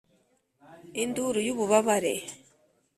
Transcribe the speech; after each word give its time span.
induru 1.03 1.39
y'ububabare, 1.45 2.13